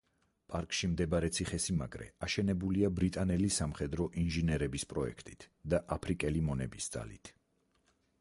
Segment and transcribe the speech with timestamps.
[0.51, 7.33] პარკში მდებარე ციხესიმაგრე აშენებულია ბრიტანელი სამხედრო ინჟინერების პროექტით და აფრიკელი მონების ძალით.